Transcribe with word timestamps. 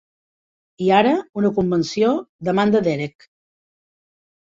I 0.85 0.89
ara, 1.01 1.11
una 1.43 1.53
convenció 1.59 2.17
d'Amanda 2.49 2.85
Derek! 2.91 3.33